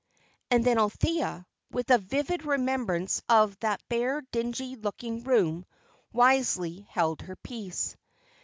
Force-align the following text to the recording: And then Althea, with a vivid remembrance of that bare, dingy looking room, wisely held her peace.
And 0.49 0.63
then 0.65 0.79
Althea, 0.79 1.45
with 1.69 1.91
a 1.91 1.99
vivid 1.99 2.43
remembrance 2.43 3.21
of 3.29 3.55
that 3.59 3.87
bare, 3.87 4.21
dingy 4.31 4.75
looking 4.75 5.23
room, 5.23 5.63
wisely 6.11 6.87
held 6.89 7.21
her 7.21 7.35
peace. 7.35 7.95